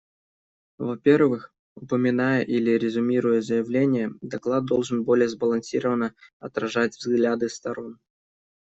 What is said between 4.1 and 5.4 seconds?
доклад должен более